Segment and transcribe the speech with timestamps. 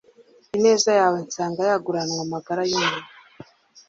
[0.57, 3.07] ineza yawe nsanga yaguranwa amagara y’umuntu